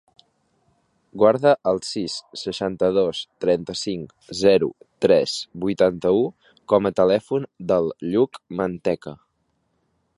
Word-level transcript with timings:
Guarda 1.23 1.49
el 1.71 1.81
sis, 1.87 2.15
seixanta-dos, 2.43 3.19
trenta-cinc, 3.45 4.15
zero, 4.41 4.69
tres, 5.07 5.35
vuitanta-u 5.65 6.25
com 6.73 6.91
a 6.91 6.93
telèfon 7.01 7.47
del 7.73 7.93
Lluc 8.15 8.41
Manteca. 8.63 9.15